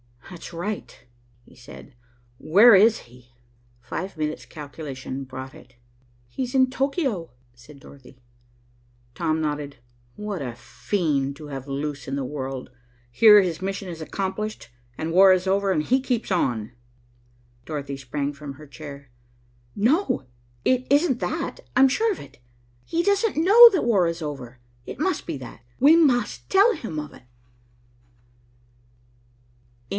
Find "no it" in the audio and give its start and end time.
19.75-20.87